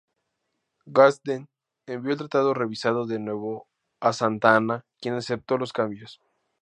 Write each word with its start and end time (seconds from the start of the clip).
Gadsden 0.87 1.47
envió 1.85 2.13
el 2.13 2.17
tratado 2.17 2.55
revisado 2.55 3.05
de 3.05 3.19
nuevo 3.19 3.67
a 3.99 4.13
Santa 4.13 4.55
Anna, 4.55 4.83
quien 4.99 5.13
aceptó 5.13 5.59
los 5.59 5.73
cambios. 5.73 6.19